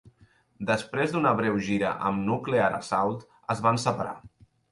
Després 0.69 1.11
d'una 1.15 1.33
breu 1.41 1.59
gira 1.67 1.91
amb 2.09 2.25
Nuclear 2.31 2.71
Assault, 2.79 3.27
es 3.57 3.61
van 3.67 3.79
separar. 3.87 4.17